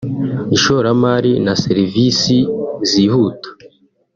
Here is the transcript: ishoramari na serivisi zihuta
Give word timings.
ishoramari 0.55 1.31
na 1.45 1.53
serivisi 1.63 2.35
zihuta 2.89 3.49